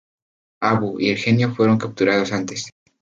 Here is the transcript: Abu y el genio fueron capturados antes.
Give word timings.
Abu 0.63 0.99
y 0.99 1.11
el 1.11 1.17
genio 1.17 1.53
fueron 1.53 1.77
capturados 1.77 2.31
antes. 2.31 2.71